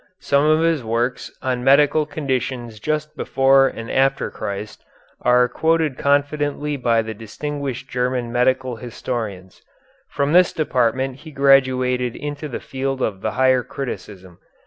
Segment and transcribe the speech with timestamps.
[0.19, 4.83] Some of his works on medical conditions just before and after Christ
[5.21, 9.61] are quoted confidently by the distinguished German medical historians.
[10.09, 14.39] From this department he graduated into the field of the higher criticism.